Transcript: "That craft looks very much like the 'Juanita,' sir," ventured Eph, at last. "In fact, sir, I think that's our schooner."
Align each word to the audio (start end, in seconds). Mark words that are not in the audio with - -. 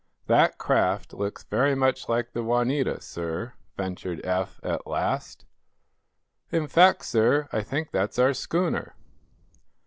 "That 0.25 0.57
craft 0.57 1.13
looks 1.13 1.43
very 1.43 1.75
much 1.75 2.09
like 2.09 2.31
the 2.33 2.41
'Juanita,' 2.41 3.01
sir," 3.01 3.53
ventured 3.77 4.25
Eph, 4.25 4.59
at 4.63 4.87
last. 4.87 5.45
"In 6.51 6.65
fact, 6.67 7.05
sir, 7.05 7.47
I 7.53 7.61
think 7.61 7.91
that's 7.91 8.17
our 8.17 8.33
schooner." 8.33 8.95